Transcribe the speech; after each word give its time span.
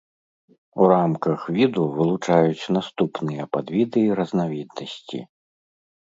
У 0.83 0.85
рамках 0.91 1.39
віду 1.57 1.83
вылучаюць 1.97 2.71
наступныя 2.77 3.43
падвіды 3.57 3.99
і 4.07 4.15
разнавіднасці. 4.21 5.19